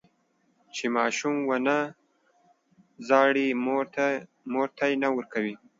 چې 0.75 0.85
ماشوم 0.97 1.35
ونه 1.49 1.77
زړي، 3.09 3.47
مور 4.53 4.67
تی 4.77 4.91
نه 5.01 5.09
ورکوي. 5.15 5.55